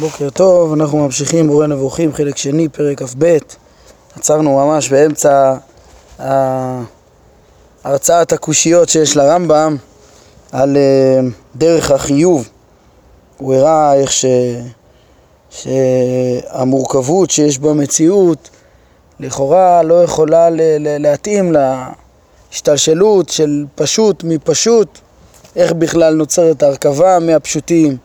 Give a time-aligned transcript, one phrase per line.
[0.00, 3.36] בוקר טוב, אנחנו ממשיכים מורה נבוכים, חלק שני, פרק כ"ב.
[4.16, 5.56] עצרנו ממש באמצע
[7.84, 9.76] הרצאת הקושיות שיש לרמב"ם
[10.52, 11.20] על אה,
[11.56, 12.48] דרך החיוב.
[13.36, 14.24] הוא הראה איך ש...
[15.50, 18.50] שהמורכבות שיש במציאות
[19.20, 20.60] לכאורה לא יכולה ל...
[20.80, 21.54] להתאים
[22.50, 24.98] להשתלשלות של פשוט מפשוט,
[25.56, 27.96] איך בכלל נוצרת הרכבה מהפשוטים,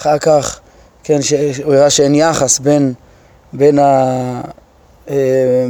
[0.00, 0.60] אחר כך
[1.04, 2.92] כן, שהוא הראה שאין יחס בין,
[3.52, 4.40] בין ה,
[5.10, 5.66] אה,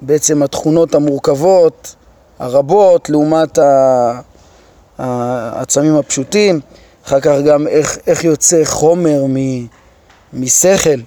[0.00, 1.94] בעצם התכונות המורכבות,
[2.38, 3.58] הרבות, לעומת
[4.98, 6.60] העצמים הפשוטים,
[7.06, 9.66] אחר כך גם איך, איך יוצא חומר מ,
[10.32, 11.00] משכל,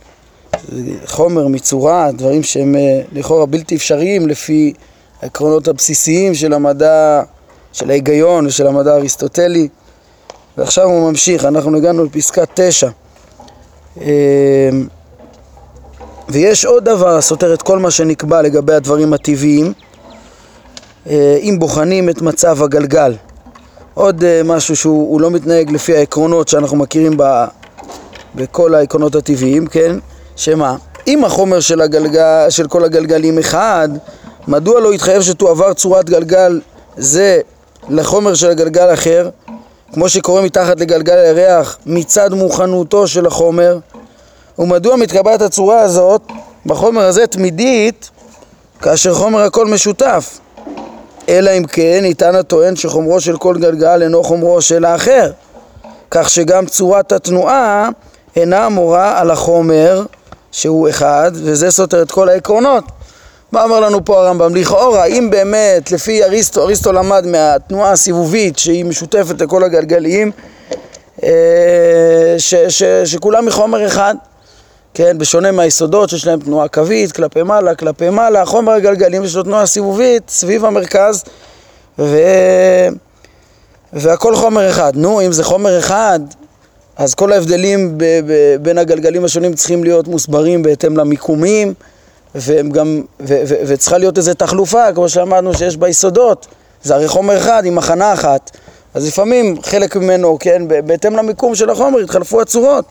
[1.05, 4.73] חומר מצורה, דברים שהם אה, לכאורה בלתי אפשריים לפי
[5.21, 7.21] העקרונות הבסיסיים של המדע,
[7.73, 9.67] של ההיגיון ושל המדע האריסטוטלי.
[10.57, 12.89] ועכשיו הוא ממשיך, אנחנו הגענו לפסקה תשע.
[14.01, 14.87] אמ,
[16.29, 19.73] ויש עוד דבר הסותר את כל מה שנקבע לגבי הדברים הטבעיים
[21.09, 23.13] אה, אם בוחנים את מצב הגלגל.
[23.93, 27.45] עוד אה, משהו שהוא לא מתנהג לפי העקרונות שאנחנו מכירים ב,
[28.35, 29.95] בכל העקרונות הטבעיים, כן?
[30.35, 30.75] שמה?
[31.07, 33.89] אם החומר של, הגלגל, של כל הגלגלים אחד,
[34.47, 36.61] מדוע לא יתחייב שתועבר צורת גלגל
[36.97, 37.39] זה
[37.89, 39.29] לחומר של הגלגל אחר?
[39.93, 43.77] כמו שקורה מתחת לגלגל הירח מצד מוכנותו של החומר
[44.59, 46.21] ומדוע מתקבעת הצורה הזאת
[46.65, 48.09] בחומר הזה תמידית
[48.81, 50.39] כאשר חומר הכל משותף?
[51.29, 55.31] אלא אם כן ניתן הטוען שחומרו של כל גלגל אינו חומרו של האחר
[56.11, 57.89] כך שגם צורת התנועה
[58.35, 60.05] אינה מורה על החומר
[60.51, 62.83] שהוא אחד וזה סותר את כל העקרונות
[63.55, 64.55] מה אומר לנו פה הרמב"ם?
[64.55, 70.31] לכאורה, אם באמת, לפי אריסטו, אריסטו למד מהתנועה הסיבובית שהיא משותפת לכל הגלגלים,
[71.23, 71.29] אה,
[72.37, 74.15] ש, ש, שכולם מחומר אחד,
[74.93, 79.43] כן, בשונה מהיסודות שיש להם תנועה קווית, כלפי מעלה, כלפי מעלה, חומר הגלגלים יש לו
[79.43, 81.23] תנועה סיבובית סביב המרכז
[81.99, 82.17] ו...
[83.93, 84.91] והכל חומר אחד.
[84.95, 86.19] נו, אם זה חומר אחד,
[86.97, 91.73] אז כל ההבדלים ב- ב- בין הגלגלים השונים צריכים להיות מוסברים בהתאם למיקומים
[92.35, 96.47] והם גם, ו, ו, וצריכה להיות איזו תחלופה, כמו שאמרנו שיש ביסודות,
[96.83, 98.57] זה הרי חומר אחד עם מחנה אחת,
[98.93, 102.85] אז לפעמים חלק ממנו, כן, בהתאם למיקום של החומר התחלפו הצורות.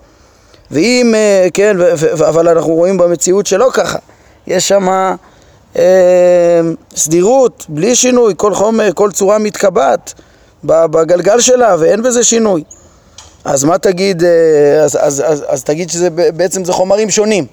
[0.70, 3.98] ואם, אה, כן, ו, ו, אבל אנחנו רואים במציאות שלא ככה,
[4.46, 4.88] יש שם
[5.76, 6.60] אה,
[6.96, 10.14] סדירות, בלי שינוי, כל חומר, כל צורה מתקבעת
[10.64, 12.64] בגלגל שלה ואין בזה שינוי.
[13.44, 17.46] אז מה תגיד, אה, אז, אז, אז, אז תגיד שזה בעצם זה חומרים שונים.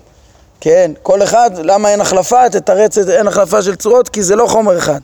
[0.62, 2.50] כן, כל אחד, למה אין החלפה?
[2.50, 5.00] תתרץ אין החלפה של צורות, כי זה לא חומר אחד.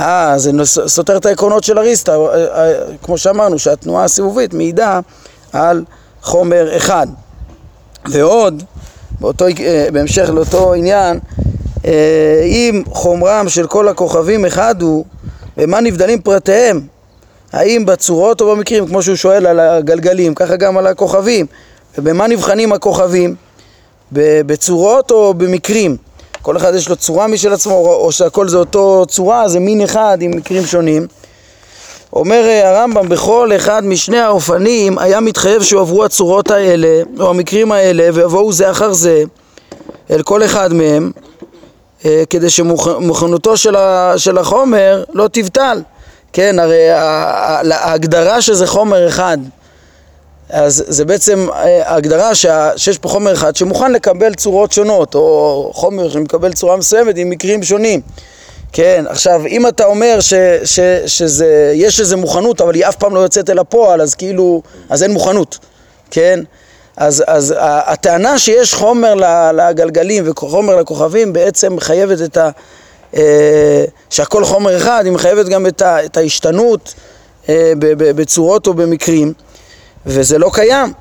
[0.00, 2.72] אה, זה סותר את העקרונות של אריסטה, אה, אה,
[3.02, 5.00] כמו שאמרנו, שהתנועה הסיבובית מעידה
[5.52, 5.84] על
[6.22, 7.06] חומר אחד.
[8.08, 8.62] ועוד,
[9.20, 11.20] באותו, אה, בהמשך לאותו עניין,
[12.44, 15.04] אם חומרם של כל הכוכבים אחד הוא,
[15.56, 16.80] ומה נבדלים פרטיהם?
[17.52, 21.46] האם בצורות או במקרים, כמו שהוא שואל על הגלגלים, ככה גם על הכוכבים.
[21.98, 23.34] ובמה נבחנים הכוכבים?
[24.12, 25.96] בצורות או במקרים?
[26.42, 30.18] כל אחד יש לו צורה משל עצמו, או שהכל זה אותו צורה, זה מין אחד
[30.20, 31.06] עם מקרים שונים.
[32.12, 38.08] אומר אה, הרמב"ם, בכל אחד משני האופנים היה מתחייב שהועברו הצורות האלה, או המקרים האלה,
[38.14, 39.22] ויבואו זה אחר זה
[40.10, 41.10] אל כל אחד מהם,
[42.04, 43.56] אה, כדי שמוכנותו
[44.16, 45.82] של החומר לא תבטל.
[46.32, 49.38] כן, הרי ההגדרה שזה חומר אחד
[50.50, 55.70] אז זה בעצם אה, ההגדרה שה, שיש פה חומר אחד שמוכן לקבל צורות שונות, או
[55.74, 58.00] חומר שמקבל צורה מסוימת עם מקרים שונים.
[58.72, 60.34] כן, עכשיו, אם אתה אומר ש,
[60.64, 64.62] ש, שזה, יש איזו מוכנות, אבל היא אף פעם לא יוצאת אל הפועל, אז כאילו,
[64.88, 65.58] אז אין מוכנות,
[66.10, 66.40] כן?
[66.96, 69.14] אז, אז הטענה שיש חומר
[69.52, 72.50] לגלגלים וחומר לכוכבים בעצם מחייבת את ה...
[73.16, 76.94] אה, שהכל חומר אחד, היא מחייבת גם את ההשתנות
[77.48, 79.32] אה, בצורות או במקרים.
[80.06, 80.92] וזה לא קיים.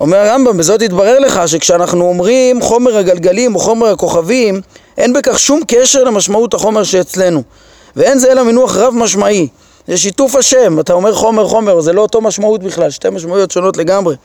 [0.00, 4.60] אומר הרמב"ם, בזאת יתברר לך שכשאנחנו אומרים חומר הגלגלים או חומר הכוכבים,
[4.98, 7.42] אין בכך שום קשר למשמעות החומר שאצלנו.
[7.96, 9.48] ואין זה אלא מינוח רב משמעי.
[9.88, 13.76] זה שיתוף השם, אתה אומר חומר חומר, זה לא אותו משמעות בכלל, שתי משמעויות שונות
[13.76, 14.16] לגמרי.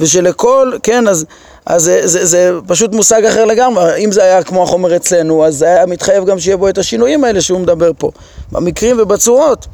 [0.00, 1.24] ושלכל, כן, אז,
[1.66, 4.04] אז זה, זה, זה פשוט מושג אחר לגמרי.
[4.04, 7.24] אם זה היה כמו החומר אצלנו, אז זה היה מתחייב גם שיהיה בו את השינויים
[7.24, 8.10] האלה שהוא מדבר פה,
[8.52, 9.66] במקרים ובצורות.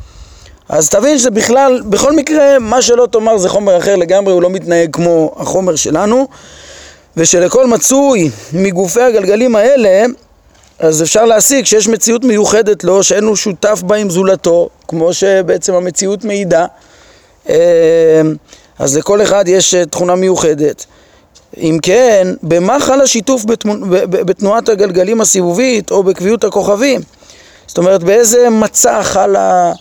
[0.70, 4.50] אז תבין שזה בכלל, בכל מקרה, מה שלא תאמר זה חומר אחר לגמרי, הוא לא
[4.50, 6.28] מתנהג כמו החומר שלנו,
[7.16, 10.04] ושלכל מצוי מגופי הגלגלים האלה,
[10.78, 15.74] אז אפשר להסיק שיש מציאות מיוחדת לו, שאין הוא שותף בה עם זולתו, כמו שבעצם
[15.74, 16.66] המציאות מעידה,
[17.48, 18.22] אה,
[18.78, 20.86] אז לכל אחד יש אה, תכונה מיוחדת.
[21.56, 23.44] אם כן, במה חל השיתוף
[24.10, 27.00] בתנועת הגלגלים הסיבובית או בקביעות הכוכבים?
[27.66, 29.72] זאת אומרת, באיזה מצע חל ה...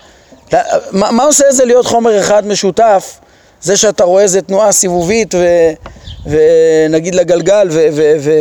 [0.92, 3.20] מה, מה עושה את זה להיות חומר אחד משותף?
[3.62, 5.46] זה שאתה רואה איזה תנועה סיבובית ו,
[6.26, 8.32] ונגיד לגלגל ו, ו, ו,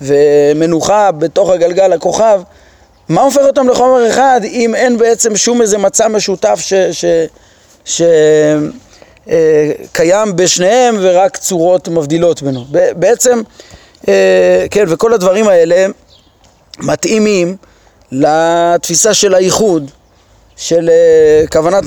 [0.00, 2.40] ומנוחה בתוך הגלגל הכוכב,
[3.08, 6.74] מה הופך אותם לחומר אחד אם אין בעצם שום איזה מצע משותף ש...
[6.74, 7.04] ש,
[7.84, 8.02] ש
[9.30, 12.64] אה, בשניהם ורק צורות מבדילות בינו.
[12.96, 13.42] בעצם,
[14.08, 15.86] אה, כן, וכל הדברים האלה
[16.78, 17.56] מתאימים
[18.12, 19.90] לתפיסה של הייחוד,
[20.58, 21.84] של אה, כוונת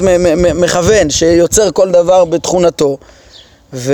[0.56, 2.98] מכוון, שיוצר כל דבר בתכונתו,
[3.74, 3.94] ו...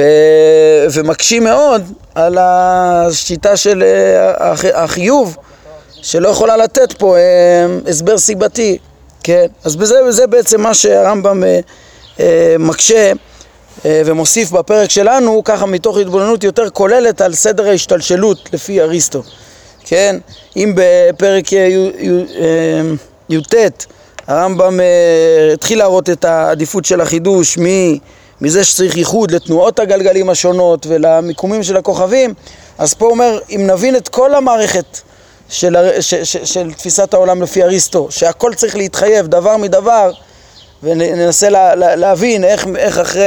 [0.92, 1.82] ומקשים מאוד
[2.16, 3.84] על השיטה של
[4.74, 5.38] החיוב,
[6.02, 7.16] שלא יכולה לתת פה
[7.88, 8.78] הסבר סיבתי,
[9.24, 9.46] כן?
[9.64, 11.44] אז בזה, בזה בעצם מה שהרמב"ם
[12.60, 13.12] מקשה
[13.86, 19.24] אה, ומוסיף בפרק שלנו, ככה מתוך התבוננות יותר כוללת על סדר ההשתלשלות לפי אריסטו.
[19.86, 20.18] כן?
[20.56, 21.46] אם בפרק
[23.30, 23.56] י"ט
[24.28, 27.58] הרמב"ם אה, התחיל להראות את העדיפות של החידוש
[28.42, 32.34] מזה שצריך ייחוד לתנועות הגלגלים השונות ולמיקומים של הכוכבים,
[32.78, 35.00] אז פה הוא אומר, אם נבין את כל המערכת
[35.50, 40.12] של, של, של, של תפיסת העולם לפי אריסטו, שהכל צריך להתחייב דבר מדבר,
[40.84, 43.24] וננסה לה, לה, להבין איך, איך אחרי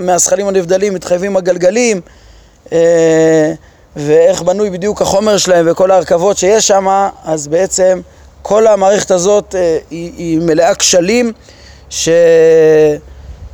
[0.00, 2.00] מהזכלים הנבדלים מתחייבים הגלגלים
[2.72, 3.52] אה,
[3.96, 8.00] ואיך בנוי בדיוק החומר שלהם וכל ההרכבות שיש שם, אז בעצם
[8.48, 11.32] כל המערכת הזאת אה, היא, היא מלאה כשלים
[11.90, 12.08] ש,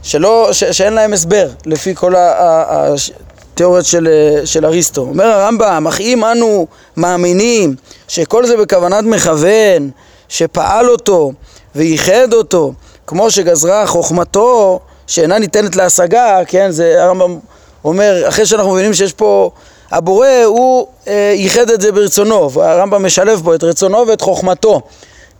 [0.02, 4.08] שלא, ש, שאין להם הסבר לפי כל התיאוריות של,
[4.44, 5.00] של אריסטו.
[5.00, 7.74] אומר הרמב"ם, אך אם אנו מאמינים
[8.08, 9.90] שכל זה בכוונת מכוון,
[10.28, 11.32] שפעל אותו
[11.74, 12.72] וייחד אותו
[13.06, 17.38] כמו שגזרה חוכמתו שאינה ניתנת להשגה, כן, זה הרמב"ם
[17.84, 19.50] אומר, אחרי שאנחנו מבינים שיש פה,
[19.94, 24.80] הבורא הוא אה, ייחד את זה ברצונו, והרמב"ם משלב פה את רצונו ואת חוכמתו,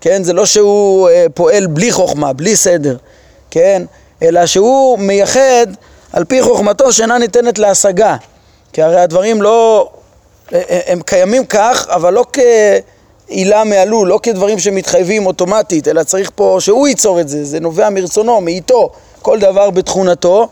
[0.01, 2.97] כן, זה לא שהוא אה, פועל בלי חוכמה, בלי סדר,
[3.51, 3.83] כן,
[4.23, 5.67] אלא שהוא מייחד
[6.13, 8.17] על פי חוכמתו שאינה ניתנת להשגה,
[8.73, 9.89] כי הרי הדברים לא,
[10.53, 12.39] אה, הם קיימים כך, אבל לא כ...
[13.29, 17.91] עילה מעלול, לא כדברים שמתחייבים אוטומטית, אלא צריך פה שהוא ייצור את זה, זה נובע
[17.91, 18.91] מרצונו, מאיתו,
[19.23, 20.49] כל דבר בתכונתו,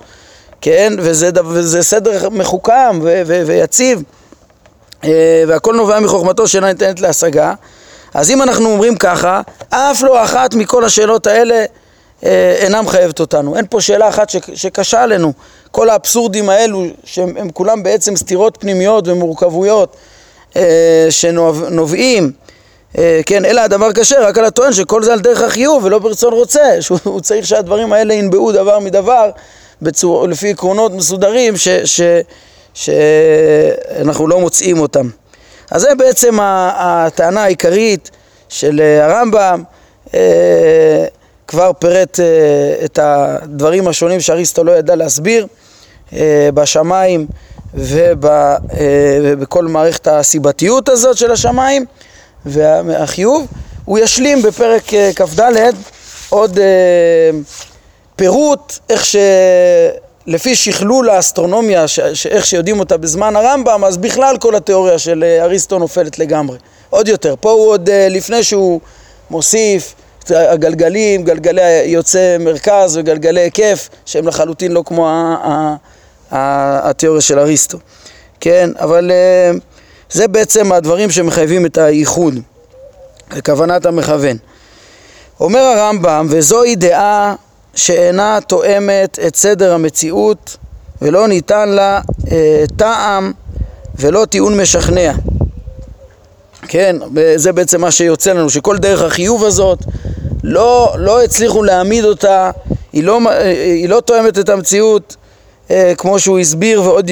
[0.62, 4.02] כן, וזה, וזה סדר מחוכם ו- ו- ויציב,
[5.04, 7.54] אה, והכל נובע מחוכמתו שאינה ניתנת להשגה.
[8.14, 11.64] אז אם אנחנו אומרים ככה, אף לא אחת מכל השאלות האלה
[12.24, 13.56] אה, אינה מחייבת אותנו.
[13.56, 15.32] אין פה שאלה אחת שקשה עלינו.
[15.70, 19.96] כל האבסורדים האלו, שהם כולם בעצם סתירות פנימיות ומורכבויות
[20.56, 22.32] אה, שנובעים
[22.98, 26.32] אה, כן, אלא הדבר קשה רק על הטוען שכל זה על דרך החיוב ולא ברצון
[26.32, 29.30] רוצה, שהוא צריך שהדברים האלה ינבעו דבר מדבר
[29.82, 31.55] בצור, לפי עקרונות מסודרים
[32.75, 35.08] שאנחנו לא מוצאים אותם.
[35.70, 38.11] אז זה בעצם הטענה העיקרית
[38.49, 39.62] של אה, הרמב"ם,
[40.14, 41.05] אה,
[41.49, 42.20] כבר פירט
[42.84, 45.46] את הדברים השונים שאריסטו לא ידע להסביר
[46.55, 47.26] בשמיים
[47.75, 51.84] ובכל מערכת הסיבתיות הזאת של השמיים
[52.46, 53.46] והחיוב,
[53.84, 55.40] הוא ישלים בפרק אה, כ"ד
[56.29, 57.31] עוד אה,
[58.16, 59.16] פירוט איך ש...
[60.26, 62.00] לפי שכלול האסטרונומיה, ש...
[62.00, 62.26] ש...
[62.26, 66.58] איך שיודעים אותה בזמן הרמב"ם, אז בכלל כל התיאוריה של אה, אריסטו נופלת לגמרי.
[66.90, 68.81] עוד יותר, פה הוא עוד לפני שהוא
[69.31, 69.94] מוסיף
[70.28, 75.12] הגלגלים, גלגלי יוצא מרכז וגלגלי היקף, שהם לחלוטין לא כמו ה...
[76.32, 76.88] ה...
[76.90, 77.78] התיאוריה של אריסטו.
[78.40, 79.10] כן, אבל...
[80.12, 82.34] זה בעצם הדברים שמחייבים את הייחוד,
[83.36, 84.36] לכוונת המכוון.
[85.40, 87.34] אומר הרמב"ם, וזוהי דעה
[87.74, 90.56] שאינה תואמת את סדר המציאות
[91.02, 92.00] ולא ניתן לה
[92.32, 93.32] אה, טעם
[93.96, 95.12] ולא טיעון משכנע.
[96.69, 96.96] כן,
[97.36, 99.79] זה בעצם מה שיוצא לנו, שכל דרך החיוב הזאת
[100.44, 102.50] לא, לא הצליחו להעמיד אותה,
[102.93, 105.17] היא לא, אה, היא לא תואמת את המציאות
[105.70, 107.10] אה, כמו שהוא הסביר ועוד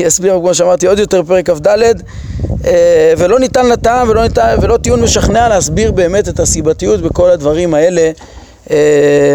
[0.00, 1.68] יסביר, כמו שאמרתי, עוד יותר פרק כ"ד
[2.64, 7.74] אה, ולא ניתן לטעם ולא, ניתן, ולא טיעון משכנע להסביר באמת את הסיבתיות בכל הדברים
[7.74, 8.10] האלה
[8.70, 9.34] אה,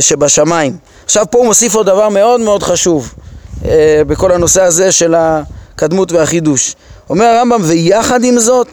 [0.00, 0.76] שבשמיים.
[1.04, 3.14] עכשיו פה הוא מוסיף עוד דבר מאוד מאוד חשוב
[4.06, 6.74] בכל הנושא הזה של הקדמות והחידוש.
[7.10, 8.68] אומר הרמב"ם, ויחד עם זאת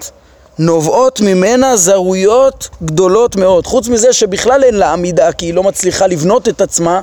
[0.59, 3.65] נובעות ממנה זרויות גדולות מאוד.
[3.65, 7.01] חוץ מזה שבכלל אין לה עמידה כי היא לא מצליחה לבנות את עצמה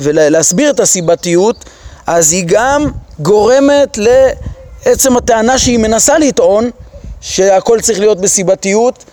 [0.00, 1.64] ולהסביר את הסיבתיות,
[2.06, 3.98] אז היא גם גורמת
[4.86, 6.70] לעצם הטענה שהיא מנסה לטעון
[7.20, 9.04] שהכל צריך להיות בסיבתיות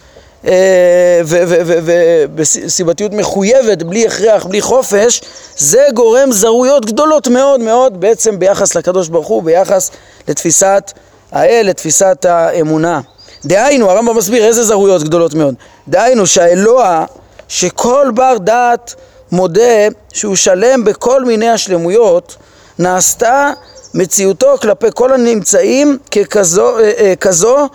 [2.36, 5.22] וסיבתיות מחויבת, בלי הכרח, בלי חופש,
[5.58, 9.92] זה גורם זרויות גדולות מאוד מאוד בעצם ביחס לקדוש ברוך הוא, ביחס
[10.28, 10.92] לתפיסת
[11.32, 13.02] האל, לתפיסת האמונה.
[13.46, 15.56] דהיינו, הרמב"ם מסביר איזה זרויות גדולות מאוד.
[15.88, 17.06] דהיינו שהאלוה,
[17.48, 18.96] שכל בר דעת
[19.32, 22.36] מודה שהוא שלם בכל מיני השלמויות,
[22.80, 23.52] נעשתה
[23.94, 27.68] מציאותו כלפי כל הנמצאים ככזו, אה, אה, כזו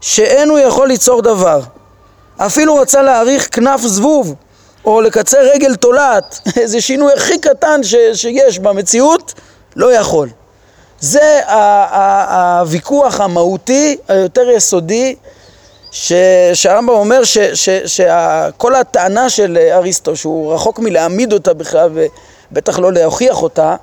[0.00, 1.60] שאין הוא יכול ליצור דבר.
[2.38, 4.34] אפילו רצה להאריך כנף זבוב
[4.84, 9.34] או לקצר רגל תולעת, איזה שינוי הכי קטן ש, שיש במציאות,
[9.76, 10.28] לא יכול.
[11.00, 15.14] זה הוויכוח המהותי היותר יסודי
[15.92, 17.22] שהרמב"ם אומר
[17.86, 21.90] שכל הטענה של אריסטו, שהוא רחוק מלהעמיד אותה בכלל
[22.50, 23.76] ובטח לא להוכיח אותה,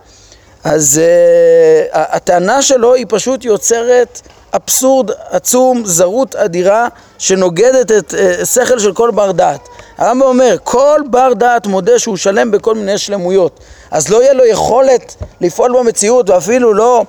[0.64, 4.22] אז uh, הטענה שלו היא פשוט יוצרת
[4.54, 6.88] אבסורד עצום, זרות אדירה,
[7.18, 9.60] שנוגדת את uh, שכל של כל בר דעת.
[9.98, 13.60] הרמב"ם אומר, כל בר דעת מודה שהוא שלם בכל מיני שלמויות,
[13.92, 17.04] אז לא יהיה לו יכולת לפעול במציאות ואפילו לא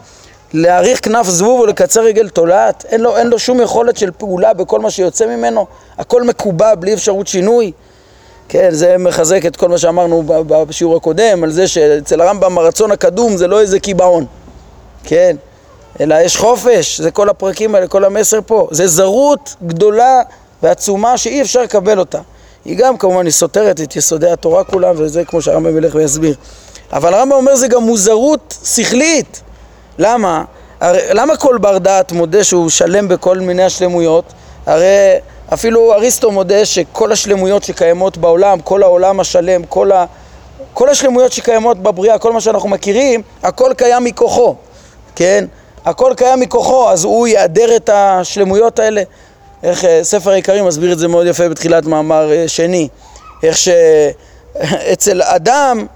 [0.53, 4.91] להאריך כנף זבוב ולקצר רגל תולעת, אין אין לו שום יכולת של פעולה בכל מה
[4.91, 5.67] שיוצא ממנו,
[5.99, 7.73] הכל מקובע בלי אפשרות שינוי.
[8.49, 13.37] כן, זה מחזק את כל מה שאמרנו בשיעור הקודם, על זה שאצל הרמב"ם הרצון הקדום
[13.37, 14.27] זה לא איזה קיבעון,
[15.05, 15.37] כן,
[16.01, 18.69] אלא יש חופש, זה כל הפרקים האלה, כל המסר פה.
[18.71, 20.23] זה זרות גדולה
[20.63, 22.21] ועצומה שאי אפשר לקבל אותה.
[22.65, 26.35] היא גם כמובן, היא סותרת את יסודי התורה כולם, וזה כמו שהרמב"ם ילך ויסביר.
[26.93, 29.43] אבל הרמב"ם אומר זה גם מוזרות שכלית.
[29.99, 30.45] למה?
[30.81, 34.25] הרי, למה כל בר דעת מודה שהוא שלם בכל מיני השלמויות?
[34.67, 35.15] הרי
[35.55, 40.05] אפילו אריסטו מודה שכל השלמויות שקיימות בעולם, כל העולם השלם, כל, ה...
[40.75, 44.55] כל השלמויות שקיימות בבריאה, כל מה שאנחנו מכירים, הכל קיים מכוחו,
[45.15, 45.45] כן?
[45.85, 49.03] הכל קיים מכוחו, אז הוא יעדר את השלמויות האלה.
[49.63, 52.89] איך אה, ספר העיקרים מסביר את זה מאוד יפה בתחילת מאמר אה, שני.
[53.43, 55.87] איך שאצל אדם,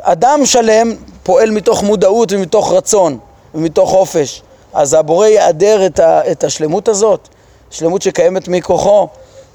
[0.00, 3.18] אדם שלם פועל מתוך מודעות ומתוך רצון
[3.54, 4.42] ומתוך חופש.
[4.74, 7.28] אז הבורא יעדר את, ה, את השלמות הזאת.
[7.70, 9.08] שלמות שקיימת מכוחו,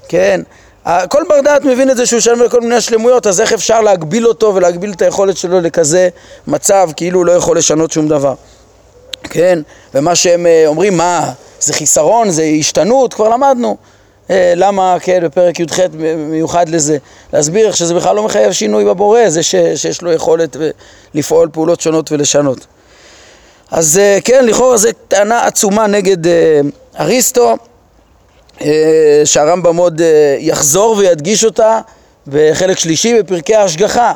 [0.08, 0.40] כן?
[1.08, 4.26] כל בר דעת מבין את זה שהוא שלם לכל מיני שלמויות, אז איך אפשר להגביל
[4.26, 6.08] אותו ולהגביל את היכולת שלו לכזה
[6.46, 8.34] מצב, כאילו הוא לא יכול לשנות שום דבר,
[9.30, 9.58] כן?
[9.94, 13.76] ומה שהם אה, אומרים, מה, זה חיסרון, זה השתנות, כבר למדנו.
[14.30, 15.78] אה, למה, כן, בפרק י"ח
[16.16, 16.98] מיוחד לזה,
[17.32, 20.56] להסביר איך שזה בכלל לא מחייב שינוי בבורא, זה ש, שיש לו יכולת
[21.14, 22.66] לפעול פעולות שונות ולשנות.
[23.70, 26.16] אז אה, כן, לכאורה זו טענה עצומה נגד
[27.00, 27.56] אריסטו.
[28.60, 31.80] אה, שהרמב"ם עוד אה, יחזור וידגיש אותה
[32.26, 34.12] בחלק שלישי בפרקי ההשגחה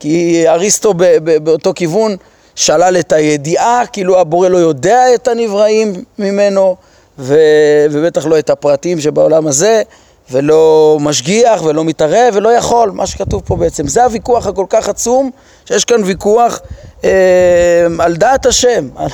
[0.00, 0.94] כי אריסטו
[1.42, 2.16] באותו כיוון
[2.60, 6.76] שלל את הידיעה, כאילו הבורא לא יודע את הנבראים ממנו
[7.18, 9.82] ובטח לא את הפרטים שבעולם הזה
[10.30, 13.86] ולא משגיח ולא מתערב ולא יכול, מה שכתוב פה בעצם.
[13.86, 15.30] זה הוויכוח הכל כך עצום,
[15.64, 16.60] שיש כאן ויכוח
[17.04, 17.10] אה,
[17.98, 19.08] על דעת השם, על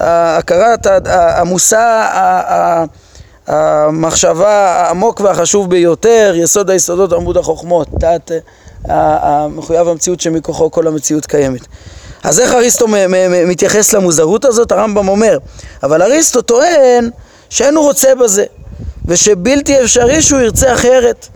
[0.00, 2.06] הכרת המושא
[3.46, 8.30] המחשבה העמוק והחשוב ביותר, יסוד היסודות עמוד החוכמות, דעת
[8.84, 11.66] המחויב המציאות שמכוחו כל המציאות קיימת.
[12.24, 12.86] אז איך אריסטו
[13.46, 14.72] מתייחס למוזרות הזאת?
[14.72, 15.38] הרמב"ם אומר,
[15.82, 17.10] אבל אריסטו טוען
[17.50, 18.44] שאין הוא רוצה בזה,
[19.04, 21.28] ושבלתי אפשרי שהוא ירצה אחרת,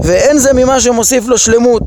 [0.00, 1.82] ואין זה ממה שמוסיף לו שלמות,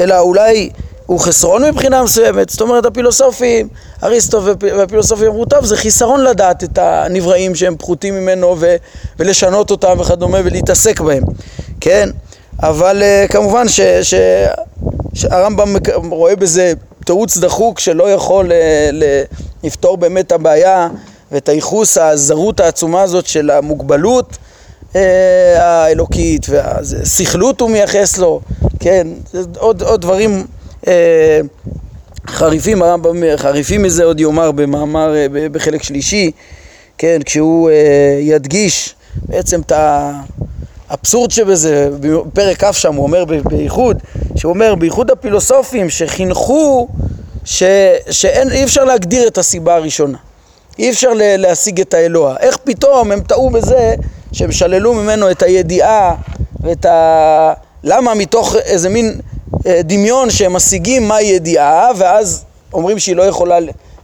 [0.00, 0.70] אלא אולי
[1.06, 3.68] הוא חסרון מבחינה מסוימת, זאת אומרת הפילוסופים,
[4.02, 8.76] אריסטו והפילוסופים אמרו, טוב זה חיסרון לדעת את הנבראים שהם פחותים ממנו ו,
[9.18, 11.22] ולשנות אותם וכדומה ולהתעסק בהם,
[11.80, 12.10] כן?
[12.62, 14.14] אבל uh, כמובן ש, ש,
[15.14, 15.76] שהרמב"ם
[16.10, 16.72] רואה בזה
[17.06, 19.34] תירוץ דחוק שלא יכול uh,
[19.64, 20.88] לפתור באמת הבעיה
[21.32, 24.38] ואת הייחוס הזרות העצומה הזאת של המוגבלות
[24.92, 24.96] uh,
[25.58, 28.40] האלוקית והסכלות הוא מייחס לו,
[28.80, 29.06] כן?
[29.58, 30.46] עוד, עוד דברים
[30.86, 31.40] אה,
[32.26, 36.30] חריפים, הרמב"ם חריפים מזה עוד יאמר במאמר אה, בחלק שלישי,
[36.98, 38.94] כן, כשהוא אה, ידגיש
[39.28, 39.72] בעצם את
[40.90, 44.02] האבסורד שבזה, בפרק כ' שם הוא אומר בייחוד,
[44.36, 46.88] שהוא אומר בייחוד הפילוסופים שחינכו
[47.44, 47.62] ש,
[48.10, 50.18] שאין, אי אפשר להגדיר את הסיבה הראשונה,
[50.78, 53.94] אי אפשר להשיג את האלוה, איך פתאום הם טעו בזה
[54.32, 56.14] שהם שללו ממנו את הידיעה
[56.60, 57.52] ואת ה...
[57.84, 59.20] למה מתוך איזה מין
[59.66, 63.58] אה, דמיון שהם משיגים מהי ידיעה, ואז אומרים שהיא לא יכולה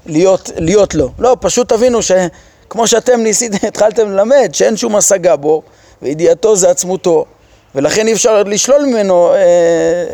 [0.06, 1.10] להיות, להיות לו.
[1.18, 5.62] לא, פשוט תבינו שכמו שאתם ניסיתם, התחלתם ללמד, שאין שום השגה בו,
[6.02, 7.24] וידיעתו זה עצמותו,
[7.74, 10.04] ולכן אי אפשר לשלול ממנו אה,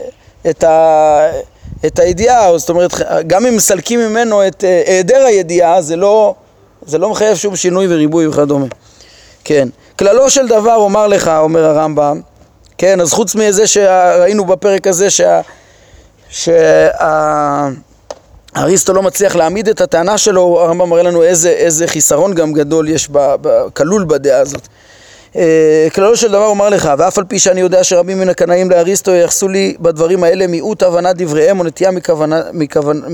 [0.50, 1.30] את, ה,
[1.86, 2.92] את הידיעה, זאת אומרת,
[3.26, 6.34] גם אם מסלקים ממנו את אה, היעדר הידיעה, זה לא,
[6.86, 8.66] זה לא מחייב שום שינוי וריבוי וכדומה.
[9.44, 9.68] כן.
[9.98, 12.20] כללו של דבר אומר לך, אומר הרמב"ם,
[12.78, 15.40] כן, אז חוץ מזה שראינו בפרק הזה שה...
[16.30, 17.68] שה...
[18.56, 22.88] אריסטו לא מצליח להעמיד את הטענה שלו, הרמב"ם מראה לנו איזה, איזה חיסרון גם גדול
[22.88, 23.08] יש
[23.74, 24.68] כלול בדעה הזאת.
[25.36, 29.10] אה, כללו של דבר אומר לך, ואף על פי שאני יודע שרבים מן הקנאים לאריסטו
[29.10, 33.06] ייחסו לי בדברים האלה מיעוט הבנת דבריהם או נטייה מכוונה, מכוונה,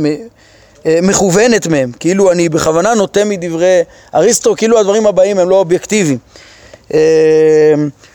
[0.87, 3.83] אה, מכוונת מהם, כאילו אני בכוונה נוטה מדברי
[4.15, 6.19] אריסטו, כאילו הדברים הבאים הם לא אובייקטיביים.
[6.95, 7.75] אה,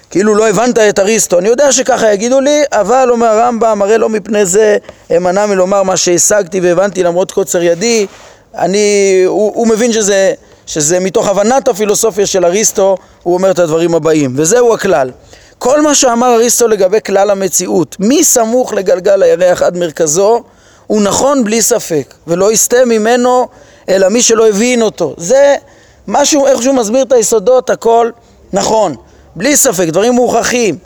[0.10, 1.40] כאילו לא הבנת את אריסטו.
[1.40, 4.78] אני יודע שככה יגידו לי, אבל אומר הרמב"ם, הרי לא מפני זה
[5.18, 8.08] אמנע מלומר מה שהשגתי והבנתי למרות קוצר ידי.
[8.56, 10.34] אני, הוא, הוא מבין שזה,
[10.70, 15.12] שזה מתוך הבנת הפילוסופיה של אריסטו, הוא אומר את הדברים הבאים, וזהו הכלל.
[15.58, 20.44] כל מה שאמר אריסטו לגבי כלל המציאות, מי סמוך לגלגל הירח עד מרכזו,
[20.88, 23.48] הוא נכון בלי ספק, ולא יסטה ממנו
[23.90, 25.14] אלא מי שלא הבין אותו.
[25.18, 25.56] זה
[26.08, 28.10] משהו, איך שהוא מסביר את היסודות, הכל
[28.54, 28.96] נכון.
[29.36, 30.78] בלי ספק, דברים מוכחים.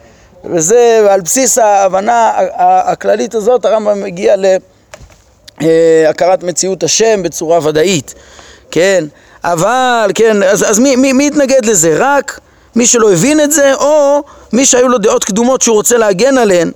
[0.46, 4.36] וזה על בסיס ההבנה הכללית הזאת הרמב"ם מגיע
[5.62, 8.14] להכרת מציאות השם בצורה ודאית,
[8.72, 9.06] כן?
[9.44, 11.96] אבל, כן, אז, אז מי, מי, מי יתנגד לזה?
[11.98, 12.40] רק
[12.76, 14.24] מי שלא הבין את זה, או
[14.54, 16.72] מי שהיו לו דעות קדומות שהוא רוצה להגן עליהן,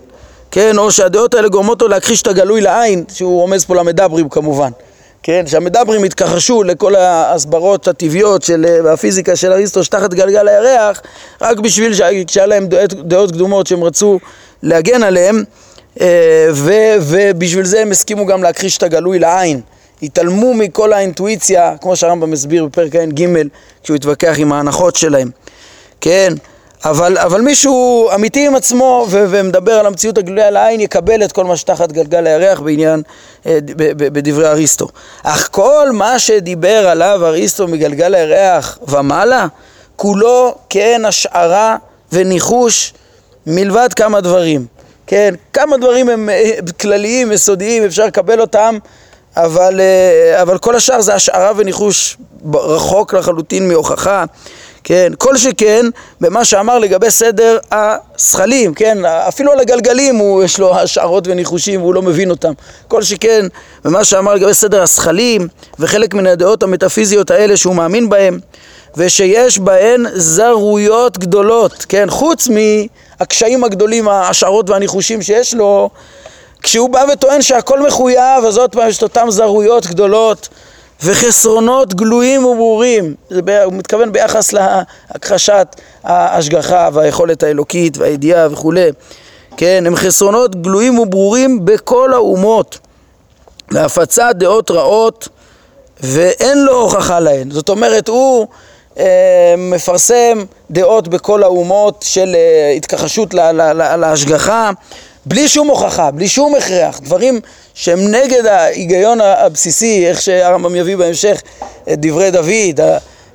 [0.52, 0.78] כן?
[0.78, 4.70] או שהדעות האלה גורמות לו להכחיש את הגלוי לעין, שהוא רומז פה למדברים כמובן.
[5.24, 11.02] כן, שהמדברים התכחשו לכל ההסברות הטבעיות של, אה, והפיזיקה של אריסטו שתחת גלגל הירח,
[11.42, 11.94] רק בשביל
[12.28, 14.20] שהיה להם דעות, דעות קדומות שהם רצו
[14.64, 15.44] להגן עליהם,
[16.02, 16.48] אה,
[17.02, 19.62] ובשביל זה הם הסכימו גם להכחיש את הגלוי לעין.
[20.02, 23.28] התעלמו מכל האינטואיציה, כמו שהרמב"ם מסביר בפרק ע"ג,
[23.84, 25.30] כשהוא התווכח עם ההנחות שלהם.
[26.02, 26.34] כן,
[26.86, 31.46] אבל, אבל מישהו אמיתי עם עצמו ו- ומדבר על המציאות הגלויה לעין יקבל את כל
[31.46, 33.02] מה שתחת גלגל הירח בעניין,
[33.46, 33.60] אה,
[33.98, 34.88] בדברי אריסטו.
[35.24, 39.48] אך כל מה שדיבר עליו אריסטו מגלגל הירח ומעלה,
[39.96, 41.76] כולו כן השערה
[42.12, 42.94] וניחוש
[43.48, 44.66] מלבד כמה דברים.
[45.08, 48.78] כן, כמה דברים הם אה, כלליים, יסודיים, אפשר לקבל אותם,
[49.46, 52.18] אבל, אה, אבל כל השאר זה השערה וניחוש
[52.54, 54.26] רחוק לחלוטין מהוכחה.
[54.84, 55.86] כן, כל שכן
[56.22, 61.94] במה שאמר לגבי סדר השכלים, כן, אפילו על הגלגלים הוא, יש לו השערות וניחושים והוא
[61.94, 62.54] לא מבין אותם.
[62.88, 63.46] כל שכן
[63.86, 65.48] במה שאמר לגבי סדר השכלים
[65.80, 68.40] וחלק מן הדעות המטאפיזיות האלה שהוא מאמין בהם
[68.98, 75.90] ושיש בהן זרויות גדולות, כן, חוץ מהקשיים הגדולים, ההשערות והניחושים שיש לו,
[76.64, 80.50] כשהוא בא וטוען שהכל מחויב, אז עוד פעם יש את אותן זרויות גדולות
[81.04, 83.16] וחסרונות גלויים וברורים,
[83.64, 85.68] הוא מתכוון ביחס להכחשת
[86.04, 88.90] ההשגחה והיכולת האלוקית והידיעה וכולי,
[89.58, 92.80] כן, הם חסרונות גלויים וברורים בכל האומות.
[93.72, 95.28] והפצת דעות רעות
[96.00, 98.48] ואין לו הוכחה להן, זאת אומרת הוא
[99.00, 103.34] אה, מפרסם דעות בכל האומות של אה, התכחשות
[103.98, 104.72] להשגחה
[105.28, 107.40] בלי שום הוכחה, בלי שום הכרח, דברים
[107.74, 111.42] שהם נגד ההיגיון הבסיסי, איך שהרמב"ם יביא בהמשך
[111.94, 112.80] את דברי דוד,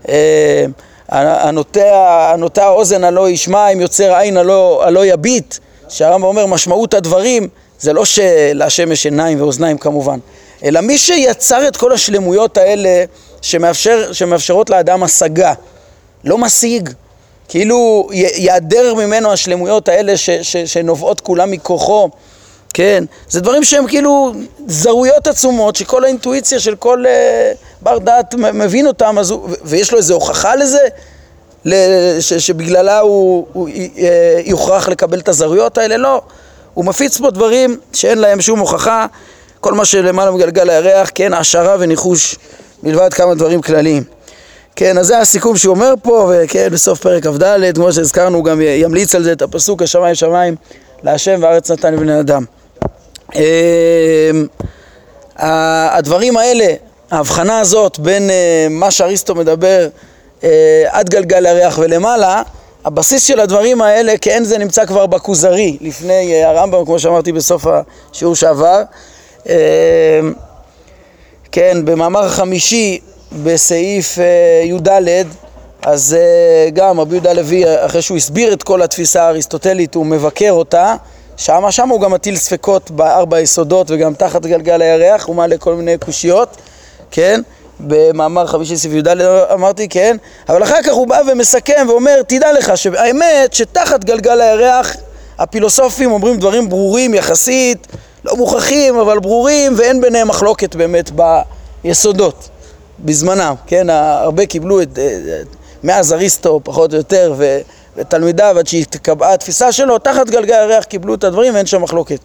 [0.08, 0.64] אה,
[1.08, 5.56] הנוטע האוזן הלא ישמע, אם יוצר עין הלא, הלא יביט,
[5.88, 7.48] שהרמב"ם אומר משמעות הדברים
[7.80, 10.18] זה לא שלהשם יש עיניים ואוזניים כמובן,
[10.64, 13.04] אלא מי שיצר את כל השלמויות האלה
[13.42, 15.52] שמאפשר, שמאפשרות לאדם השגה,
[16.24, 16.88] לא משיג,
[17.52, 22.10] כאילו ייעדר ממנו השלמויות האלה ש, ש, שנובעות כולם מכוחו,
[22.74, 23.04] כן?
[23.28, 24.32] זה דברים שהם כאילו
[24.66, 29.98] זרויות עצומות שכל האינטואיציה של כל uh, בר דעת מבין אותם, אז הוא, ויש לו
[29.98, 30.88] איזו הוכחה לזה,
[32.20, 33.72] ש, שבגללה הוא, הוא uh,
[34.44, 35.96] יוכרח לקבל את הזרויות האלה?
[35.96, 36.20] לא.
[36.74, 39.06] הוא מפיץ פה דברים שאין להם שום הוכחה,
[39.60, 42.36] כל מה שלמעלה מגלגל הירח, כן, העשרה וניחוש
[42.82, 44.21] מלבד כמה דברים כלליים.
[44.76, 48.60] כן, אז זה הסיכום שהוא אומר פה, וכן, בסוף פרק כ"ד, כמו שהזכרנו, הוא גם
[48.60, 50.56] ימליץ על זה את הפסוק השמיים שמיים
[51.02, 52.44] להשם וארץ נתן לבני אדם.
[53.34, 54.46] אמ,
[55.36, 56.74] הדברים האלה,
[57.10, 59.88] ההבחנה הזאת בין אה, מה שאריסטו מדבר
[60.44, 62.42] אה, עד גלגל הירח ולמעלה,
[62.84, 67.66] הבסיס של הדברים האלה, כן זה נמצא כבר בכוזרי, לפני אה, הרמב"ם, כמו שאמרתי בסוף
[68.12, 68.82] השיעור שעבר.
[69.46, 69.52] אמ,
[71.52, 73.00] כן, במאמר החמישי
[73.36, 74.88] בסעיף אה, י"ד,
[75.82, 80.50] אז אה, גם רבי יהודה לוי, אחרי שהוא הסביר את כל התפיסה האריסטוטלית, הוא מבקר
[80.50, 80.94] אותה,
[81.36, 85.74] שמה, שמה הוא גם מטיל ספקות בארבע היסודות וגם תחת גלגל הירח, הוא מעלה כל
[85.74, 86.56] מיני קושיות,
[87.10, 87.40] כן?
[87.80, 89.08] במאמר חמישי סעיף י"ד
[89.52, 90.16] אמרתי, כן?
[90.48, 94.96] אבל אחר כך הוא בא ומסכם ואומר, תדע לך שהאמת שתחת גלגל הירח
[95.38, 97.86] הפילוסופים אומרים דברים ברורים יחסית,
[98.24, 101.10] לא מוכרחים, אבל ברורים, ואין ביניהם מחלוקת באמת
[101.84, 102.48] ביסודות.
[103.02, 103.90] בזמנם, כן?
[103.90, 104.98] הרבה קיבלו את,
[105.84, 107.58] מאז אריסטו פחות או יותר, ו,
[107.96, 112.18] ותלמידיו עד שהתקבעה התפיסה שלו, תחת גלגל הירח קיבלו את הדברים ואין שם מחלוקת.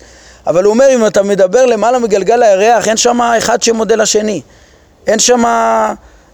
[0.47, 4.41] אבל הוא אומר, אם אתה מדבר למעלה מגלגל הירח, אין שם אחד שמודה לשני.
[5.07, 5.43] אין שם...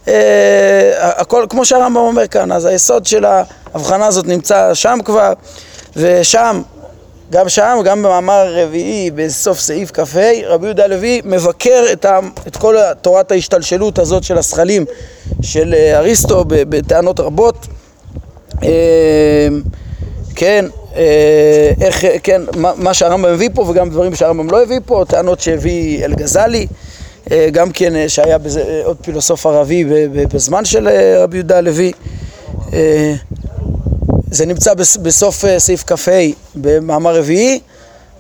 [0.08, 5.34] אה, הכל, כמו שהרמב"ם אומר כאן, אז היסוד של ההבחנה הזאת נמצא שם כבר,
[5.96, 6.62] ושם,
[7.34, 12.58] גם שם, גם במאמר רביעי, בסוף סעיף כ"ה, רבי יהודה הלוי מבקר את, ה, את
[12.58, 14.86] כל תורת ההשתלשלות הזאת של השכלים
[15.42, 17.68] של אה, אריסטו בטענות רבות.
[18.64, 19.48] אה,
[20.36, 20.66] כן,
[21.82, 26.68] איך, כן, מה שהרמב"ם הביא פה וגם דברים שהרמב"ם לא הביא פה, טענות שהביא אלגזלי.
[27.32, 29.86] אה, גם כן אה, שהיה בזה אה, עוד פילוסוף ערבי
[30.34, 31.92] בזמן של רבי יהודה הלוי.
[34.34, 36.12] זה נמצא בסוף סעיף כ"ה
[36.56, 37.60] במאמר רביעי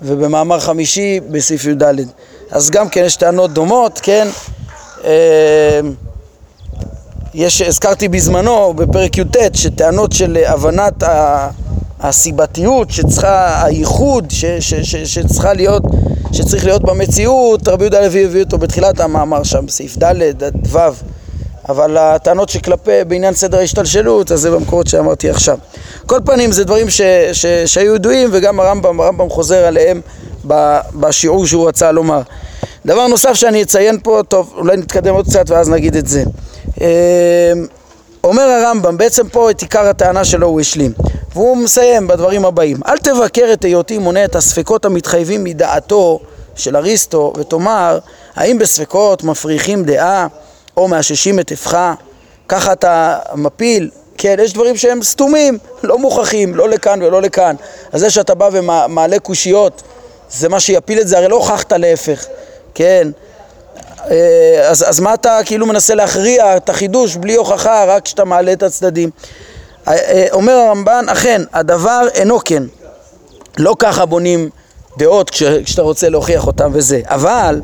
[0.02, 1.84] ובמאמר חמישי בסעיף י"ד.
[2.52, 4.28] אז גם כן יש טענות דומות, כן?
[7.34, 11.04] יש, הזכרתי בזמנו בפרק י"ט שטענות של הבנת
[12.00, 15.84] הסיבתיות שצריכה, הייחוד ש, ש, ש, שצריכה להיות
[16.32, 20.80] שצריך להיות במציאות, רבי יהודה הלוי הביא אותו בתחילת המאמר שם, בסעיף ד' עד ו',
[21.70, 25.58] אבל הטענות שכלפי בעניין סדר ההשתלשלות, אז זה במקורות שאמרתי עכשיו.
[26.06, 27.02] כל פנים זה דברים ש,
[27.34, 30.02] ש, שהיו ידועים וגם הרמב"ם, הרמב"ם חוזר עליהם
[30.96, 32.22] בשיעור שהוא רצה לומר.
[32.86, 36.24] דבר נוסף שאני אציין פה, טוב, אולי נתקדם עוד קצת ואז נגיד את זה.
[36.82, 36.86] אמ,
[38.24, 40.92] אומר הרמב"ם, בעצם פה את עיקר הטענה שלו הוא השלים.
[41.34, 46.20] והוא מסיים בדברים הבאים: אל תבקר את היותי מונה את הספקות המתחייבים מדעתו
[46.56, 48.00] של אריסטו, ותאמר,
[48.36, 50.28] האם בספקות מפריחים דעה
[50.78, 51.94] או מאששים את אפך?
[52.48, 57.56] ככה אתה מפיל כן, יש דברים שהם סתומים, לא מוכחים, לא לכאן ולא לכאן.
[57.92, 59.82] אז זה שאתה בא ומעלה קושיות,
[60.30, 62.26] זה מה שיפיל את זה, הרי לא הוכחת להפך,
[62.74, 63.08] כן?
[64.12, 68.54] אה, אז, אז מה אתה כאילו מנסה להכריע את החידוש בלי הוכחה, רק כשאתה מעלה
[68.54, 69.10] את הצדדים?
[69.88, 72.64] אה, אה, אומר הרמב"ן, אכן, הדבר אינו כן.
[73.58, 74.50] לא ככה בונים
[74.98, 77.02] דעות כש, כשאתה רוצה להוכיח אותם וזה.
[77.06, 77.62] אבל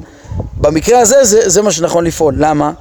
[0.58, 2.34] במקרה הזה זה, זה מה שנכון לפעול.
[2.38, 2.72] למה?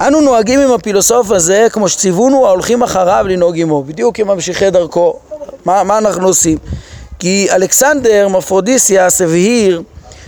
[0.00, 3.82] אנו נוהגים עם הפילוסוף הזה כמו שציוונו ההולכים אחריו לנהוג עמו.
[3.82, 5.18] בדיוק עם ממשיכי דרכו.
[5.64, 6.58] מה, מה אנחנו עושים?
[7.18, 9.82] כי אלכסנדר מפרודיסיאס הבהיר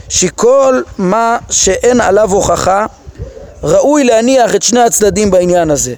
[0.09, 2.87] שכל מה שאין עליו הוכחה
[3.63, 5.95] ראוי להניח את שני הצדדים בעניין הזה.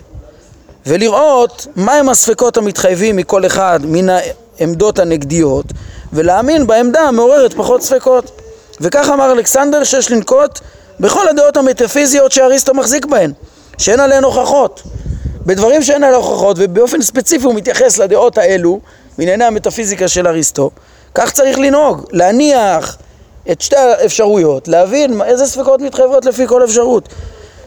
[0.87, 4.06] ולראות מהם הספקות המתחייבים מכל אחד מן
[4.60, 5.66] העמדות הנגדיות
[6.12, 8.40] ולהאמין בעמדה המעוררת פחות ספקות.
[8.80, 10.60] וכך אמר אלכסנדר שיש לנקוט
[11.00, 13.32] בכל הדעות המטאפיזיות שאריסטו מחזיק בהן,
[13.78, 14.82] שאין עליהן הוכחות.
[15.46, 18.80] בדברים שאין עליהן הוכחות ובאופן ספציפי הוא מתייחס לדעות האלו
[19.18, 20.70] בענייני המטאפיזיקה של אריסטו,
[21.14, 22.96] כך צריך לנהוג, להניח
[23.50, 27.08] את שתי האפשרויות, להבין איזה ספקות מתחייבות לפי כל אפשרות.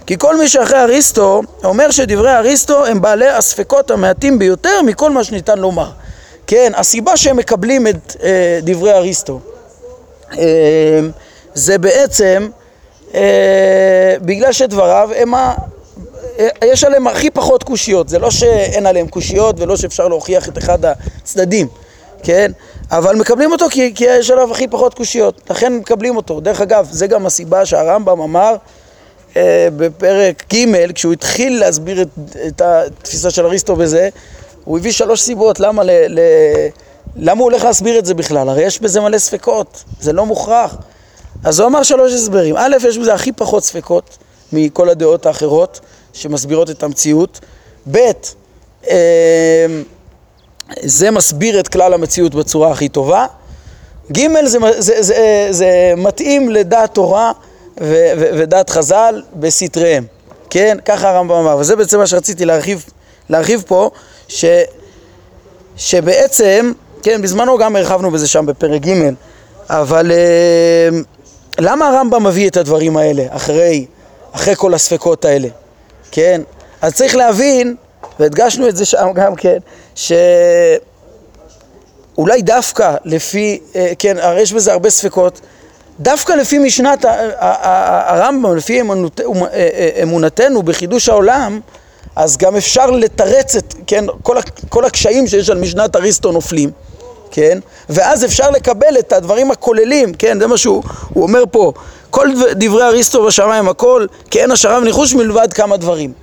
[0.08, 5.24] כי כל מי שאחרי אריסטו אומר שדברי אריסטו הם בעלי הספקות המעטים ביותר מכל מה
[5.24, 5.89] שניתן לומר.
[6.48, 9.39] כן, הסיבה שהם מקבלים את אה, דברי אריסטו
[10.38, 11.00] אה,
[11.54, 12.50] זה בעצם
[13.15, 15.34] אה, בגלל שדבריו הם.
[16.39, 20.58] אה, יש עליהם הכי פחות קושיות, זה לא שאין עליהם קושיות ולא שאפשר להוכיח את
[20.58, 21.67] אחד הצדדים,
[22.23, 22.52] כן?
[22.91, 26.39] אבל מקבלים אותו כי, כי יש עליו הכי פחות קושיות, לכן מקבלים אותו.
[26.39, 28.56] דרך אגב, זה גם הסיבה שהרמב"ם אמר
[29.38, 32.08] אה, בפרק ג', כשהוא התחיל להסביר את,
[32.47, 34.10] את התפיסה של אריסטו בזה,
[34.63, 36.19] הוא הביא שלוש סיבות למה, ל, ל,
[37.15, 40.76] למה הוא הולך להסביר את זה בכלל, הרי יש בזה מלא ספקות, זה לא מוכרח.
[41.43, 42.56] אז הוא אמר שלוש הסברים.
[42.58, 44.17] א', יש בזה הכי פחות ספקות
[44.54, 45.80] מכל הדעות האחרות
[46.17, 47.39] שמסבירות את המציאות.
[47.91, 47.97] ב',
[48.89, 49.65] אה,
[50.84, 53.25] זה מסביר את כלל המציאות בצורה הכי טובה.
[54.12, 57.32] ג', זה, זה, זה, זה מתאים לדעת תורה
[57.82, 60.06] ו- ו- ודעת חז"ל בסתריהם,
[60.49, 60.77] כן?
[60.86, 62.86] ככה הרמב"ם אמר, וזה בעצם מה שרציתי להרחיב,
[63.30, 63.89] להרחיב פה,
[64.27, 64.45] ש-
[65.77, 66.71] שבעצם,
[67.03, 69.10] כן, בזמנו גם הרחבנו בזה שם בפרק ג',
[69.69, 70.95] אבל uh,
[71.60, 73.86] למה הרמב"ם מביא את הדברים האלה אחרי,
[74.32, 75.47] אחרי כל הספקות האלה,
[76.12, 76.41] כן?
[76.82, 77.76] אז צריך להבין,
[78.20, 79.58] והדגשנו את זה שם גם כן,
[79.96, 80.22] שאולי
[82.41, 85.41] דווקא לפי, uh, כן, הרי יש בזה הרבה ספקות,
[86.00, 87.06] דווקא לפי משנת
[87.39, 88.86] הרמב"ם, לפי אה,
[89.54, 91.60] אה, אמונתנו בחידוש העולם,
[92.15, 94.38] אז גם אפשר לתרץ את, כן, כל,
[94.70, 96.72] כל הקשיים שיש על משנת אריסטו נופלים,
[97.32, 100.84] כן, ואז אפשר לקבל את הדברים הכוללים, כן, זה מה שהוא
[101.15, 101.74] אומר פה,
[102.10, 106.13] כל דברי אריסטו בשמיים הכל, כי אין השערה וניחוש מלבד כמה דברים.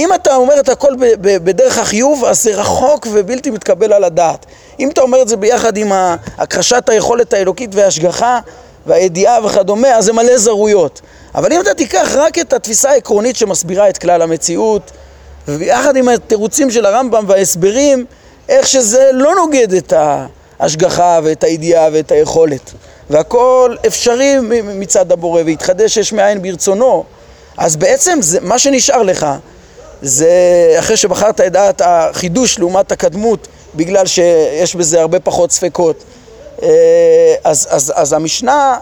[0.00, 4.46] אם אתה אומר את הכל בדרך החיוב, אז זה רחוק ובלתי מתקבל על הדעת.
[4.80, 5.92] אם אתה אומר את זה ביחד עם
[6.38, 8.40] הכחשת היכולת האלוקית וההשגחה,
[8.86, 11.00] והידיעה וכדומה, אז זה מלא זרויות.
[11.34, 14.90] אבל אם אתה תיקח רק את התפיסה העקרונית שמסבירה את כלל המציאות,
[15.48, 18.04] ויחד עם התירוצים של הרמב"ם וההסברים,
[18.48, 19.92] איך שזה לא נוגד את
[20.60, 22.72] ההשגחה ואת הידיעה ואת היכולת.
[23.10, 27.04] והכל אפשרי מצד הבורא, והתחדש יש מאין ברצונו.
[27.58, 29.26] אז בעצם זה, מה שנשאר לך
[30.02, 30.30] זה
[30.78, 36.04] אחרי שבחרת את דעת החידוש לעומת הקדמות בגלל שיש בזה הרבה פחות ספקות
[36.62, 38.76] אה, אז, אז, אז המשנה,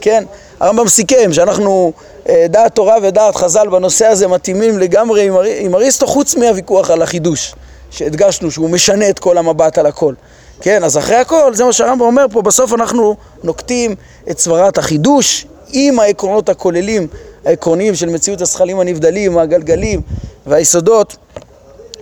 [0.00, 0.24] כן,
[0.60, 1.92] הרמב"ם סיכם שאנחנו,
[2.28, 7.54] אה, דעת תורה ודעת חז"ל בנושא הזה מתאימים לגמרי עם, אריסטו חוץ מהוויכוח על החידוש
[7.90, 10.14] שהדגשנו שהוא משנה את כל המבט על הכל
[10.60, 13.94] כן, אז אחרי הכל, זה מה שהרמב"ם אומר פה, בסוף אנחנו נוקטים
[14.30, 17.06] את סברת החידוש עם העקרונות הכוללים,
[17.44, 20.00] העקרוניים של מציאות הזכלים הנבדלים, הגלגלים
[20.46, 21.16] והיסודות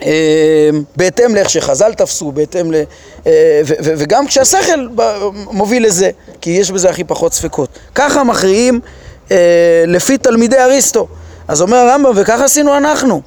[0.03, 2.75] אמ, בהתאם לאיך שחז"ל תפסו, בהתאם ל...
[3.27, 4.89] אה, וגם כשהשכל
[5.33, 6.11] מוביל לזה,
[6.41, 7.69] כי יש בזה הכי פחות ספקות.
[7.95, 8.81] ככה מכריעים
[9.31, 9.37] אה,
[9.87, 11.09] לפי תלמידי אריסטו.
[11.49, 13.23] אז אומר הרמב"ם, וככה עשינו אנחנו.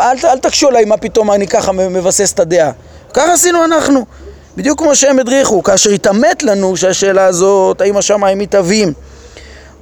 [0.00, 2.70] אל, אל תקשו עליי מה פתאום אני ככה מבסס את הדעה.
[3.14, 4.04] ככה עשינו אנחנו.
[4.58, 8.92] בדיוק כמו שהם הדריכו, כאשר התעמת לנו שהשאלה הזאת, האם השמיים מתהווים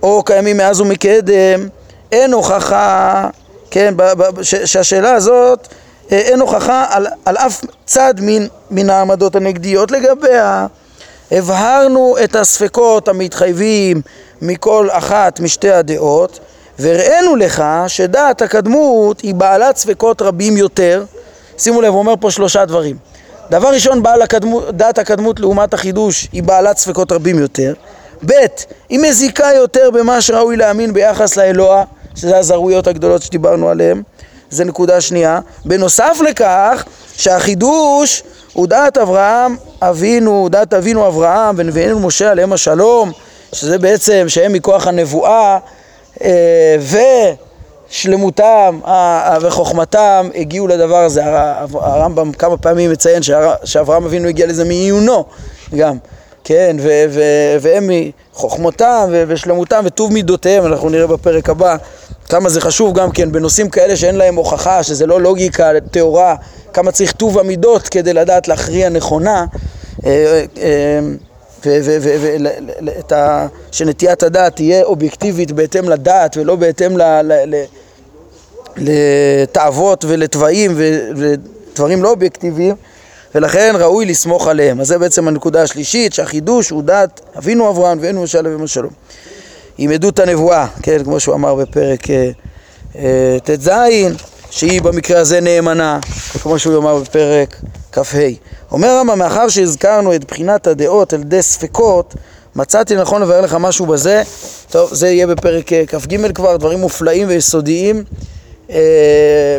[0.03, 1.69] או קיימים מאז ומקדם,
[2.13, 3.29] אין הוכחה,
[3.71, 3.95] כן,
[4.43, 5.69] שהשאלה הזאת
[6.13, 10.67] אה, אין הוכחה על, על אף צד מן, מן העמדות הנגדיות לגביה.
[11.33, 14.03] הבהרנו את הספקות המתחייבים
[14.43, 16.39] מכל אחת משתי הדעות
[16.79, 21.05] והראינו לך שדעת הקדמות היא בעלת ספקות רבים יותר
[21.59, 22.97] שימו לב, הוא אומר פה שלושה דברים
[23.51, 27.75] דבר ראשון, בעל הקדמות, דעת הקדמות לעומת החידוש היא בעלת ספקות רבים יותר
[28.27, 28.33] ב',
[28.89, 34.03] היא מזיקה יותר במה שראוי להאמין ביחס לאלוה שזה הזרועיות הגדולות שדיברנו עליהן
[34.51, 35.41] זה נקודה שנייה.
[35.65, 36.85] בנוסף לכך,
[37.17, 43.13] שהחידוש הוא דעת אברהם אבינו, דעת אבינו אברהם ונביאנו משה עליהם השלום,
[43.53, 45.59] שזה בעצם שהם מכוח הנבואה
[46.23, 46.77] אה,
[47.91, 48.81] ושלמותם
[49.41, 51.23] וחוכמתם הגיעו לדבר הזה.
[51.75, 53.23] הרמב"ם כמה פעמים מציין
[53.65, 55.25] שאברהם אבינו הגיע לזה מעיונו
[55.77, 55.97] גם.
[56.45, 56.77] כן,
[57.61, 57.91] והם
[58.33, 61.77] מחוכמותם ושלמותם וטוב מידותיהם, אנחנו נראה בפרק הבא
[62.29, 66.35] כמה זה חשוב גם כן בנושאים כאלה שאין להם הוכחה, שזה לא לוגיקה טהורה,
[66.73, 69.45] כמה צריך טוב המידות כדי לדעת להכריע נכונה,
[71.67, 71.81] אה,
[73.13, 76.97] אה, שנטיית הדעת תהיה אובייקטיבית בהתאם לדעת ולא בהתאם
[78.77, 80.75] לתאוות ולתוואים
[81.17, 82.75] ודברים לא אובייקטיביים
[83.35, 84.81] ולכן ראוי לסמוך עליהם.
[84.81, 88.93] אז זה בעצם הנקודה השלישית, שהחידוש הוא דת אבינו אברהם ואין משל אבינו שלום.
[89.79, 92.31] עם עדות הנבואה, כן, כמו שהוא אמר בפרק אה,
[92.97, 93.71] אה, ט"ז,
[94.57, 95.99] שהיא במקרה הזה נאמנה,
[96.43, 97.61] כמו שהוא אמר בפרק
[97.93, 98.03] כ"ה.
[98.73, 102.15] אומר רמב"ם, מאחר שהזכרנו את בחינת הדעות על ידי ספקות,
[102.55, 104.23] מצאתי לנכון לבאר לך משהו בזה,
[104.71, 108.05] טוב, זה יהיה בפרק אה, כ"ג כבר, דברים מופלאים ויסודיים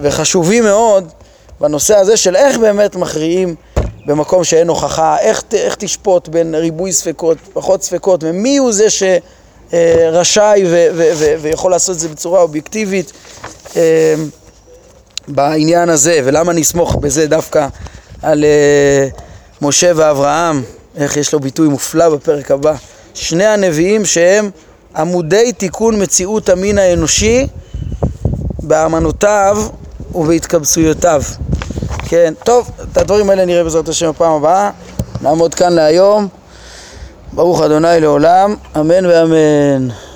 [0.01, 1.07] וחשובים מאוד
[1.59, 3.55] בנושא הזה של איך באמת מכריעים
[4.05, 10.63] במקום שאין הוכחה, איך, איך תשפוט בין ריבוי ספקות, פחות ספקות, ומי הוא זה שרשאי
[10.67, 10.87] ו,
[11.41, 13.11] ויכול לעשות את זה בצורה אובייקטיבית
[13.75, 14.15] אה,
[15.27, 17.67] בעניין הזה, ולמה נסמוך בזה דווקא
[18.21, 19.07] על אה,
[19.61, 20.63] משה ואברהם,
[20.97, 22.73] איך יש לו ביטוי מופלא בפרק הבא,
[23.13, 24.49] שני הנביאים שהם
[24.95, 27.47] עמודי תיקון מציאות המין האנושי
[28.63, 29.57] באמנותיו
[30.15, 31.21] ובהתקבצויותיו.
[32.09, 34.69] כן, טוב, את הדברים האלה נראה בעזרת השם בפעם הבאה.
[35.21, 36.27] נעמוד כאן להיום.
[37.33, 40.06] ברוך אדוני לעולם, אמן ואמן.